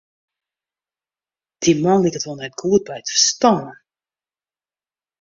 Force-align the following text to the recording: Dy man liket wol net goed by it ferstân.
Dy 1.61 1.71
man 1.83 2.01
liket 2.03 2.27
wol 2.27 2.37
net 2.39 2.53
goed 2.59 2.83
by 2.87 2.97
it 3.01 3.11
ferstân. 3.13 3.57